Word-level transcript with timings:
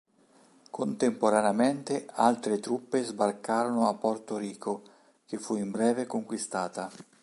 Contemporaneamente 0.71 2.07
altre 2.11 2.59
truppe 2.59 3.03
sbarcarono 3.03 3.87
a 3.87 3.93
Porto 3.93 4.35
Rico, 4.35 4.81
che 5.27 5.37
fu 5.37 5.57
in 5.57 5.69
breve 5.69 6.07
conquistata. 6.07 6.89